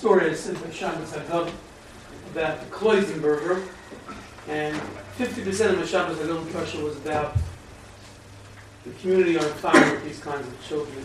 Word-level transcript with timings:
story 0.00 0.30
I 0.30 0.34
said 0.34 0.58
by 0.64 0.70
Shabbos 0.70 1.12
Hagam 1.12 1.52
about 2.32 2.58
the 2.60 2.66
Kloisenberger, 2.74 3.68
and 4.48 4.74
50% 5.18 5.72
of 5.72 5.78
my 5.78 5.84
Shabbos 5.84 6.16
Hagam 6.16 6.50
pressure 6.50 6.82
was 6.82 6.96
about 6.96 7.36
the 8.86 8.92
community 8.92 9.36
on 9.36 9.44
fire 9.44 9.92
with 9.92 10.02
these 10.02 10.18
kinds 10.20 10.48
of 10.48 10.66
children. 10.66 11.04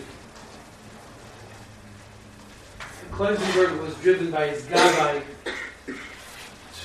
Kloisenberger 3.11 3.81
was 3.81 3.95
driven 3.95 4.31
by 4.31 4.47
his 4.47 4.63
gabbai 4.63 5.23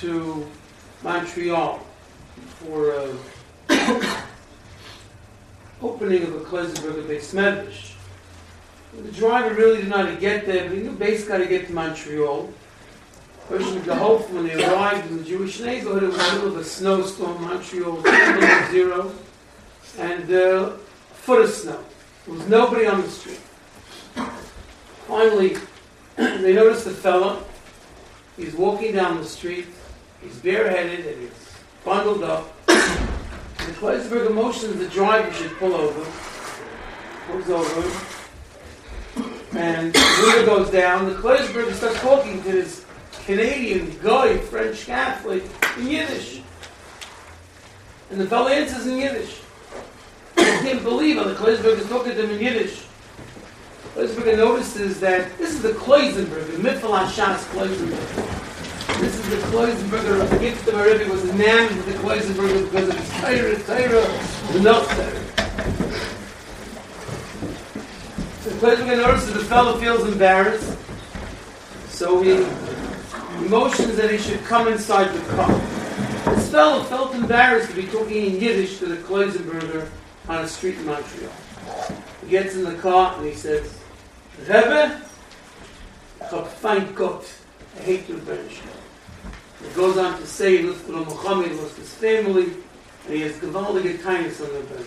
to 0.01 0.45
Montreal 1.03 1.79
for 2.59 2.91
a 2.91 3.15
uh, 3.69 4.17
opening 5.81 6.23
of 6.23 6.35
a 6.35 6.39
Kloisenberger 6.41 7.07
beis 7.07 7.33
medrash. 7.33 8.00
The 8.93 9.11
driver 9.13 9.55
really 9.55 9.77
did 9.77 9.87
not 9.87 9.99
know 9.99 10.05
how 10.07 10.13
to 10.13 10.19
get 10.19 10.45
there, 10.45 10.67
but 10.67 10.77
he 10.77 10.83
knew 10.83 10.91
base 10.91 11.25
got 11.25 11.37
to 11.37 11.45
get 11.45 11.67
to 11.67 11.73
Montreal. 11.73 12.53
Person 13.47 13.83
the 13.85 13.95
hope 13.95 14.29
when 14.31 14.47
they 14.47 14.63
arrived 14.63 15.09
in 15.09 15.17
the 15.17 15.23
Jewish 15.23 15.59
neighborhood, 15.61 16.03
it 16.03 16.07
was 16.07 16.17
the 16.17 16.33
middle 16.33 16.47
of 16.49 16.57
a 16.57 16.63
snowstorm, 16.63 17.41
Montreal 17.41 18.01
zero, 18.71 19.13
and 19.97 20.31
uh, 20.31 20.35
a 20.35 20.77
foot 21.13 21.41
of 21.41 21.49
snow. 21.49 21.83
There 22.25 22.35
was 22.35 22.47
nobody 22.47 22.85
on 22.85 23.01
the 23.01 23.09
street. 23.09 23.39
Finally, 25.07 25.57
they 26.15 26.53
noticed 26.53 26.85
the 26.85 26.91
fellow. 26.91 27.43
He's 28.37 28.53
walking 28.55 28.93
down 28.93 29.17
the 29.17 29.25
street. 29.25 29.67
He's 30.21 30.37
bareheaded 30.37 31.05
and 31.05 31.21
he's 31.21 31.55
bundled 31.83 32.23
up. 32.23 32.65
The 32.67 33.77
Kloisenberger 33.77 34.33
motions 34.33 34.77
the 34.77 34.87
driver 34.87 35.31
should 35.33 35.51
pull 35.57 35.73
over. 35.73 36.11
Pulls 37.27 37.49
over. 37.49 38.20
And 39.61 39.93
the 39.93 40.23
window 40.25 40.57
goes 40.57 40.71
down. 40.71 41.05
The 41.05 41.13
Kloisenberger 41.13 41.73
starts 41.73 41.99
talking 42.01 42.41
to 42.41 42.51
this 42.51 42.83
Canadian 43.25 43.95
guy, 44.01 44.39
French 44.39 44.87
Catholic, 44.87 45.43
in 45.77 45.87
Yiddish. 45.87 46.41
And 48.09 48.19
the 48.19 48.25
fellow 48.25 48.47
answers 48.47 48.87
in 48.87 48.97
Yiddish. 48.97 49.39
I 50.35 50.61
can't 50.63 50.81
believe 50.81 51.19
it. 51.19 51.25
The 51.25 51.35
Kloisenberger 51.35 51.77
is 51.77 51.87
talking 51.89 52.15
to 52.15 52.23
him 52.23 52.31
in 52.31 52.41
Yiddish. 52.41 52.85
Kloisenberger 53.93 54.37
notices 54.37 54.99
that 54.99 55.37
this 55.37 55.51
is 55.51 55.61
the 55.61 55.73
Kloisenberger, 55.73 56.57
Mifal 56.57 57.05
Shas 57.05 57.43
Kloisenberger. 57.53 58.99
This 58.99 59.13
is 59.13 59.29
the 59.29 59.47
Kloisenberger, 59.47 60.27
the 60.27 60.39
gift 60.39 60.67
of 60.69 60.75
Rebbe 60.75 61.11
was 61.11 61.29
enamored 61.29 61.77
with 61.77 61.85
the 61.85 61.93
Kloisenberger 61.99 62.65
because 62.65 62.89
of 62.89 62.97
his 62.97 63.65
Torah, 63.67 63.87
Torah, 63.89 64.53
the 64.53 64.59
not 64.61 64.87
Torah. 68.61 68.77
So 68.77 68.85
notice 68.85 68.97
notices 68.97 69.33
the 69.33 69.39
fellow 69.45 69.77
feels 69.79 70.07
embarrassed, 70.07 70.77
so 71.89 72.21
he, 72.21 72.45
motions 73.49 73.95
that 73.97 74.11
he 74.11 74.17
should 74.17 74.43
come 74.45 74.67
inside 74.67 75.11
the 75.13 75.35
car. 75.35 75.61
This 76.35 76.51
fellow 76.51 76.83
felt 76.83 77.15
embarrassed 77.15 77.69
to 77.71 77.75
be 77.75 77.87
talking 77.87 78.25
in 78.27 78.39
Yiddish 78.39 78.77
to 78.79 78.85
the 78.85 78.97
Kloisenberger 78.97 79.89
on 80.29 80.43
a 80.43 80.47
street 80.47 80.77
in 80.77 80.85
Montreal. 80.85 81.31
He 82.23 82.29
gets 82.29 82.55
in 82.55 82.63
the 82.63 82.75
car 82.75 83.17
and 83.17 83.25
he 83.25 83.33
says, 83.33 83.79
Rebbe, 84.41 85.01
ich 86.21 86.29
hab 86.29 87.23
I 87.73 87.81
hate 87.81 88.07
your 88.07 88.17
Rebbe. 88.19 88.49
He 89.63 89.73
goes 89.75 89.97
on 89.97 90.19
to 90.19 90.27
say, 90.27 90.57
he 90.57 90.69
on 90.69 91.05
Muhammad, 91.05 91.55
lost 91.55 91.77
his 91.77 91.93
family, 91.93 92.53
and 93.05 93.15
he 93.15 93.21
has 93.21 93.33
gewaltige 93.33 94.01
kindness 94.01 94.41
on 94.41 94.49
the. 94.49 94.83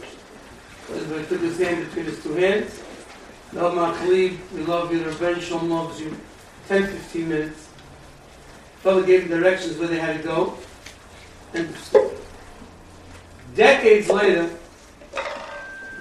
So 0.87 1.19
he 1.19 1.27
took 1.27 1.41
his 1.41 1.59
hand 1.59 1.87
between 1.87 2.05
his 2.05 2.23
two 2.23 2.35
hands. 2.35 2.83
Love 3.55 3.77
my 3.77 4.09
we 4.09 4.37
love 4.65 4.93
you, 4.93 5.05
the 5.05 5.41
Shalom 5.41 5.71
loves 5.71 6.01
you. 6.01 6.17
10, 6.67 6.89
15 6.89 7.29
minutes. 7.29 7.69
Father 8.79 9.07
gave 9.07 9.23
him 9.23 9.29
directions 9.29 9.79
where 9.79 9.87
they 9.87 9.99
had 10.01 10.17
to 10.17 10.23
go. 10.25 10.59
Story. 11.77 12.17
Decades 13.55 14.09
later, 14.09 14.51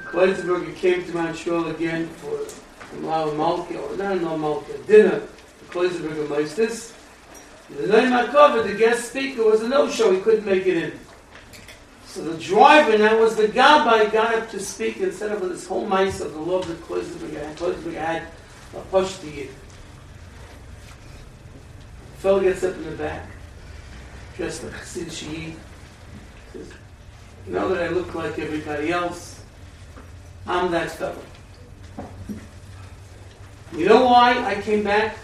Kloisenberger 0.05 0.75
came 0.75 1.05
to 1.05 1.13
Montreal 1.13 1.67
again 1.67 2.07
for 2.07 2.39
Malka, 3.00 3.79
or 3.79 3.97
not 3.97 4.39
Malka, 4.39 4.75
dinner, 4.88 5.19
the 5.19 5.66
Kloisenberger 5.69 6.25
Meisters. 6.25 6.91
The 7.69 7.88
night 7.88 8.29
covered, 8.29 8.67
the 8.67 8.75
guest 8.75 9.09
speaker 9.09 9.44
was 9.44 9.61
a 9.61 9.67
no-show. 9.67 10.11
He 10.11 10.22
couldn't 10.22 10.45
make 10.45 10.66
it 10.66 10.78
in. 10.78 10.99
So 12.13 12.22
the 12.22 12.38
driver 12.38 12.96
now 12.96 13.18
was 13.19 13.35
the 13.35 13.47
Gabbai 13.47 14.12
got 14.12 14.35
up 14.35 14.51
to 14.51 14.59
speak 14.59 14.97
and 14.97 15.06
instead 15.06 15.31
of 15.31 15.41
this 15.50 15.66
whole 15.66 15.88
mice 15.88 16.19
of 16.22 16.31
the 16.34 16.40
love 16.40 16.68
that 16.68 16.79
Kloisenberg 16.81 17.34
had. 17.34 17.57
Kloisenberg 17.57 17.96
had 17.96 18.28
a 18.75 18.81
push 18.91 19.18
to 19.18 19.31
you. 19.31 19.50
The 22.12 22.22
fellow 22.22 22.40
gets 22.40 22.63
up 22.63 22.75
in 22.75 22.84
the 22.84 22.91
back, 22.91 23.25
dressed 24.38 24.63
like 24.63 24.73
Chassid 24.73 25.07
Shi'id. 25.07 25.56
Says, 26.52 26.72
know 27.47 27.69
that 27.69 27.81
I 27.81 27.88
look 27.88 28.13
like 28.13 28.38
everybody 28.38 28.91
else. 28.91 29.41
I'm 30.46 30.69
that 30.69 30.91
fellow. 30.91 31.18
You 33.75 33.88
know 33.88 34.06
why 34.06 34.38
I 34.46 34.62
came 34.62 34.84
back? 34.84 35.18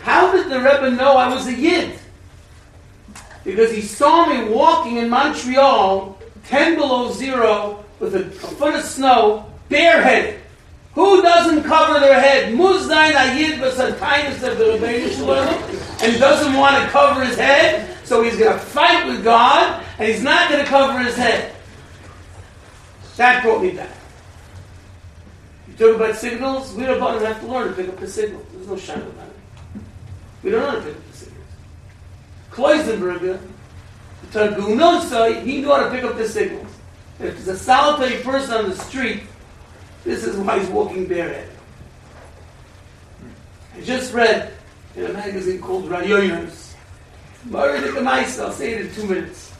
How 0.00 0.32
did 0.32 0.50
the 0.50 0.60
Rebbe 0.60 0.92
know 0.92 1.18
I 1.18 1.28
was 1.28 1.46
a 1.46 1.52
Yid? 1.52 1.98
Because 3.44 3.72
he 3.72 3.80
saw 3.80 4.26
me 4.26 4.52
walking 4.52 4.96
in 4.96 5.08
Montreal, 5.08 6.18
10 6.44 6.76
below 6.76 7.12
zero, 7.12 7.84
with 7.98 8.14
a, 8.14 8.26
a 8.26 8.30
foot 8.30 8.74
of 8.74 8.82
snow, 8.82 9.50
bareheaded. 9.68 10.40
Who 10.94 11.22
doesn't 11.22 11.62
cover 11.62 12.00
their 12.00 12.20
head? 12.20 12.52
Muzdain 12.54 13.12
Ayid 13.12 13.98
kindness 13.98 14.42
of 14.42 14.58
the 14.58 14.64
Rebbeinu 14.64 16.02
and 16.02 16.18
doesn't 16.18 16.54
want 16.54 16.82
to 16.82 16.90
cover 16.90 17.24
his 17.24 17.36
head, 17.36 17.96
so 18.04 18.22
he's 18.22 18.36
going 18.36 18.52
to 18.52 18.58
fight 18.58 19.06
with 19.06 19.22
God, 19.22 19.84
and 19.98 20.08
he's 20.08 20.22
not 20.22 20.50
going 20.50 20.62
to 20.62 20.68
cover 20.68 20.98
his 20.98 21.16
head. 21.16 21.54
That 23.16 23.42
brought 23.42 23.62
me 23.62 23.70
back. 23.70 23.90
You 25.68 25.74
talk 25.74 25.96
about 25.96 26.16
signals, 26.16 26.74
we 26.74 26.84
don't 26.84 27.00
have 27.00 27.40
to 27.40 27.46
learn 27.46 27.68
to 27.68 27.74
pick 27.74 27.88
up 27.88 28.00
the 28.00 28.08
signal. 28.08 28.44
There's 28.52 28.66
no 28.66 28.76
shine 28.76 29.02
about 29.02 29.28
it. 29.28 29.80
We 30.42 30.50
don't 30.50 30.62
know 30.62 30.80
to 30.80 30.86
pick 30.86 30.96
up 30.96 31.10
the 31.12 31.16
signals. 31.16 31.29
Kloisenberger, 32.60 33.40
Targunosa, 34.32 35.42
he 35.42 35.62
knew 35.62 35.68
how 35.68 35.84
to 35.84 35.90
pick 35.90 36.04
up 36.04 36.18
the 36.18 36.28
signals. 36.28 36.68
If 37.18 37.42
there's 37.42 37.48
a 37.48 37.56
solitary 37.58 38.22
person 38.22 38.52
on 38.52 38.68
the 38.68 38.76
street, 38.76 39.22
this 40.04 40.24
is 40.24 40.36
why 40.36 40.58
he's 40.58 40.68
walking 40.68 41.06
bareheaded. 41.06 41.48
I 43.74 43.80
just 43.80 44.12
read 44.12 44.52
in 44.94 45.06
a 45.06 45.12
magazine 45.12 45.58
called 45.62 45.86
Rayonos. 45.88 46.74
I'll 47.54 48.52
say 48.52 48.74
it 48.74 48.86
in 48.86 48.94
two 48.94 49.06
minutes. 49.06 49.54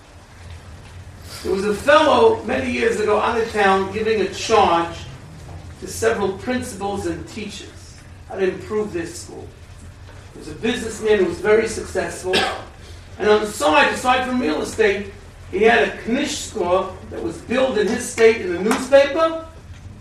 There 1.43 1.53
was 1.53 1.65
a 1.65 1.75
fellow 1.75 2.45
many 2.45 2.71
years 2.71 3.01
ago 3.01 3.19
out 3.19 3.41
of 3.41 3.51
town 3.51 3.93
giving 3.95 4.21
a 4.21 4.29
charge 4.35 4.99
to 5.81 5.87
several 5.87 6.37
principals 6.37 7.07
and 7.07 7.27
teachers 7.29 7.97
how 8.29 8.35
to 8.35 8.47
improve 8.47 8.93
their 8.93 9.07
school. 9.07 9.49
He 10.35 10.41
was 10.41 10.49
a 10.49 10.55
businessman 10.55 11.21
who 11.21 11.25
was 11.25 11.39
very 11.39 11.67
successful. 11.67 12.35
And 13.21 13.29
on 13.29 13.41
the 13.41 13.47
side, 13.47 13.93
aside 13.93 14.27
from 14.27 14.41
real 14.41 14.63
estate, 14.63 15.13
he 15.51 15.59
had 15.63 15.91
a 15.91 16.09
Knish 16.11 16.39
score 16.39 16.97
that 17.11 17.23
was 17.23 17.37
billed 17.43 17.77
in 17.77 17.87
his 17.87 18.11
state 18.11 18.41
in 18.41 18.55
the 18.55 18.59
newspaper, 18.59 19.47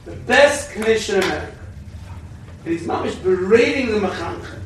the 0.06 0.16
best 0.16 0.74
Knish 0.78 1.10
in 1.10 1.22
America. 1.22 1.58
And 2.64 2.74
he's 2.74 2.88
mamish 2.88 3.22
berating 3.22 3.88
the 3.88 4.08
Machancha. 4.08 4.60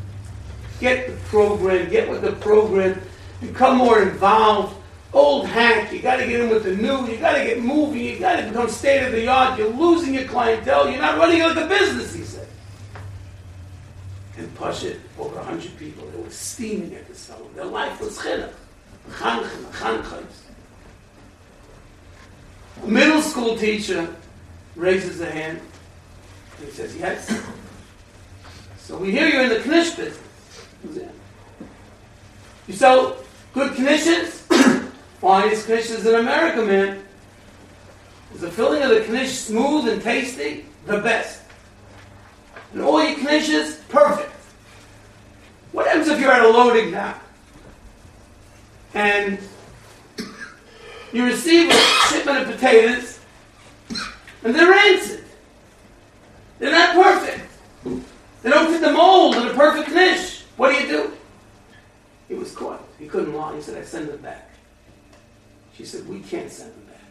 Get 0.79 1.07
the 1.07 1.13
program, 1.29 1.89
get 1.89 2.07
with 2.07 2.21
the 2.21 2.33
program, 2.33 3.01
become 3.41 3.77
more 3.77 4.03
involved. 4.03 4.75
Old 5.13 5.47
hack, 5.47 5.91
you 5.91 5.99
got 5.99 6.17
to 6.17 6.27
get 6.27 6.41
in 6.41 6.49
with 6.51 6.63
the 6.63 6.75
new, 6.75 7.07
you 7.07 7.17
got 7.17 7.35
to 7.35 7.43
get 7.43 7.59
moving, 7.59 8.03
you 8.03 8.19
got 8.19 8.35
to 8.35 8.47
become 8.47 8.69
state 8.69 9.03
of 9.03 9.13
the 9.13 9.27
art. 9.27 9.57
You're 9.57 9.69
losing 9.69 10.13
your 10.13 10.25
clientele, 10.25 10.91
you're 10.91 11.01
not 11.01 11.17
running 11.17 11.41
like 11.41 11.57
a 11.57 11.67
business, 11.67 12.13
he 12.13 12.23
said 12.23 12.47
and 14.37 14.55
Pashit, 14.57 14.99
over 15.19 15.37
a 15.37 15.43
hundred 15.43 15.77
people, 15.77 16.05
they 16.07 16.21
were 16.21 16.29
steaming 16.29 16.95
at 16.95 17.07
the 17.07 17.13
fellow. 17.13 17.47
Their 17.55 17.65
life 17.65 17.99
was 18.01 18.17
chinuch. 18.17 18.53
Chanchim. 19.11 20.25
A 22.83 22.87
middle 22.87 23.21
school 23.21 23.55
teacher 23.57 24.13
raises 24.75 25.21
a 25.21 25.29
hand. 25.29 25.61
He 26.59 26.71
says, 26.71 26.95
yes. 26.95 27.43
So 28.77 28.97
we 28.97 29.11
hear 29.11 29.27
you're 29.27 29.43
in 29.43 29.49
the 29.49 29.59
knish 29.59 29.91
business. 29.91 30.19
You 32.67 32.73
sell 32.73 33.17
good 33.53 33.73
knishes? 33.73 34.41
Finest 35.21 35.67
knishes 35.67 36.05
in 36.05 36.15
America, 36.15 36.61
man. 36.63 37.03
Is 38.33 38.41
the 38.41 38.51
filling 38.51 38.81
of 38.81 38.89
the 38.89 39.11
knish 39.11 39.33
smooth 39.33 39.87
and 39.89 40.01
tasty? 40.01 40.65
The 40.85 40.99
best 40.99 41.42
and 42.73 42.81
all 42.81 43.03
your 43.03 43.17
clinches, 43.19 43.75
perfect. 43.89 44.31
What 45.71 45.87
happens 45.87 46.07
if 46.07 46.19
you're 46.19 46.31
at 46.31 46.43
a 46.43 46.49
loading 46.49 46.91
dock 46.91 47.21
and 48.93 49.39
you 51.11 51.25
receive 51.25 51.69
a 51.69 51.79
shipment 52.09 52.39
of 52.39 52.55
potatoes 52.55 53.19
and 54.43 54.55
they're 54.55 54.69
rancid? 54.69 55.23
They're 56.59 56.71
not 56.71 56.93
perfect. 56.95 57.49
They 58.41 58.49
don't 58.49 58.71
fit 58.71 58.81
the 58.81 58.91
mold 58.91 59.35
in 59.35 59.47
a 59.47 59.53
perfect 59.53 59.89
niche. 59.93 60.43
What 60.57 60.73
do 60.73 60.81
you 60.81 60.87
do? 60.87 61.13
He 62.27 62.35
was 62.35 62.53
caught. 62.53 62.81
He 62.99 63.07
couldn't 63.07 63.33
lie. 63.33 63.55
He 63.55 63.61
said, 63.61 63.77
I 63.77 63.83
send 63.83 64.09
them 64.09 64.21
back. 64.21 64.49
She 65.75 65.85
said, 65.85 66.07
We 66.07 66.19
can't 66.19 66.51
send 66.51 66.71
them 66.71 66.85
back. 66.85 67.01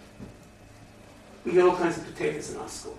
We 1.45 1.53
get 1.53 1.65
all 1.65 1.77
kinds 1.77 1.99
of 1.99 2.07
potatoes 2.07 2.53
in 2.53 2.59
our 2.59 2.69
school. 2.69 2.99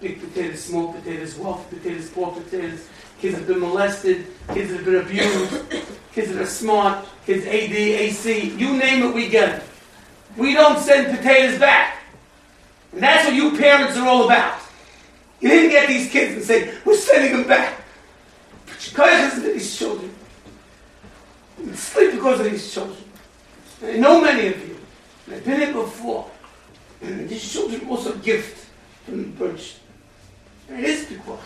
Big 0.00 0.20
potatoes, 0.20 0.64
small 0.64 0.92
potatoes, 0.92 1.36
wealthy 1.36 1.76
potatoes, 1.76 2.08
poor 2.10 2.32
potatoes, 2.32 2.88
kids 3.20 3.36
have 3.36 3.46
been 3.46 3.60
molested, 3.60 4.26
kids 4.54 4.72
have 4.72 4.84
been 4.84 4.96
abused, 4.96 5.62
kids 6.12 6.32
that 6.32 6.40
are 6.40 6.46
smart, 6.46 7.06
kids 7.26 7.44
AD, 7.44 7.52
AC, 7.52 8.50
you 8.56 8.76
name 8.76 9.02
it, 9.02 9.14
we 9.14 9.28
get 9.28 9.56
it. 9.56 9.62
We 10.36 10.54
don't 10.54 10.78
send 10.78 11.16
potatoes 11.16 11.58
back. 11.58 11.98
And 12.92 13.02
that's 13.02 13.26
what 13.26 13.34
you 13.34 13.56
parents 13.58 13.96
are 13.96 14.06
all 14.06 14.24
about. 14.24 14.58
You 15.40 15.48
didn't 15.48 15.70
get 15.70 15.88
these 15.88 16.10
kids 16.10 16.34
and 16.34 16.44
say, 16.44 16.74
we're 16.84 16.96
sending 16.96 17.32
them 17.32 17.48
back. 17.48 17.82
Put 18.66 18.96
your 18.96 19.30
to 19.30 19.40
these 19.40 19.78
children. 19.78 20.14
Sleep 21.74 22.12
because 22.12 22.40
of 22.40 22.50
these 22.50 22.72
children. 22.72 22.96
I 23.82 23.96
know 23.96 24.20
many 24.20 24.48
of 24.48 24.68
you. 24.68 24.78
I've 25.30 25.44
been 25.44 25.60
here 25.60 25.72
before. 25.72 26.30
And 27.02 27.28
these 27.28 27.52
children 27.52 27.88
also 27.88 28.16
gift 28.16 28.68
from 29.04 29.22
the 29.22 29.28
bridge. 29.28 29.76
It 30.70 30.84
is 30.84 31.04
because. 31.06 31.40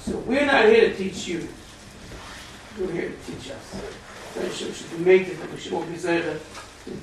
So 0.00 0.18
we're 0.18 0.44
not 0.44 0.66
here 0.66 0.90
to 0.90 0.96
teach 0.96 1.28
you. 1.28 1.48
We're 2.78 2.92
here 2.92 3.10
to 3.10 3.32
teach 3.32 3.50
us. 3.50 3.76
Should. 4.52 4.74
We 5.04 5.58
should 5.58 5.72
all 5.72 5.84
be 5.84 5.96
there. 5.96 6.38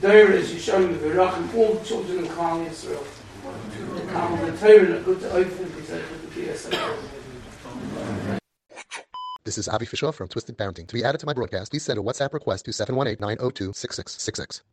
The 0.01 0.07
is 0.33 0.51
V'Rachim, 0.97 1.53
all 1.55 1.79
children 1.83 2.19
in 2.19 2.27
Yisrael. 2.65 3.03
The 3.43 4.51
the 4.51 4.57
Torah, 4.57 4.99
good 5.01 5.19
to 5.21 5.31
open, 5.31 5.71
This 9.43 9.57
is 9.57 9.67
Avi 9.67 9.85
Fishoff 9.85 10.15
from 10.15 10.27
Twisted 10.27 10.57
Parenting. 10.57 10.87
To 10.87 10.93
be 10.93 11.03
added 11.03 11.19
to 11.19 11.25
my 11.25 11.33
broadcast, 11.33 11.71
please 11.71 11.83
send 11.83 11.99
a 11.99 12.01
WhatsApp 12.01 12.33
request 12.33 12.65
to 12.65 12.73
718 12.73 13.21
902 13.21 13.73
6666. 13.73 14.63